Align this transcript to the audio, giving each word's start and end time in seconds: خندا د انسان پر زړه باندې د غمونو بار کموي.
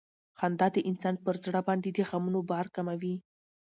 خندا 0.37 0.67
د 0.75 0.77
انسان 0.89 1.15
پر 1.23 1.35
زړه 1.45 1.61
باندې 1.67 1.89
د 1.91 1.99
غمونو 2.09 2.39
بار 2.51 2.65
کموي. 2.75 3.15